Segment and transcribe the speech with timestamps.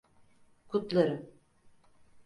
[0.67, 1.31] Kutlarım.